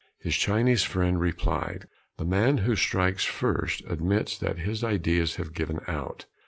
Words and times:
His 0.17 0.35
Chinese 0.35 0.81
friend 0.81 1.19
replied: 1.21 1.85
"The 2.17 2.25
man 2.25 2.57
who 2.65 2.75
strikes 2.75 3.23
first 3.23 3.83
admits 3.87 4.35
that 4.39 4.57
his 4.57 4.83
ideas 4.83 5.35
have 5.35 5.53
given 5.53 5.79
out." 5.87 6.25